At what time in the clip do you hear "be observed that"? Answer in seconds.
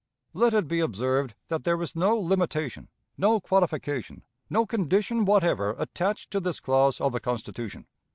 0.67-1.63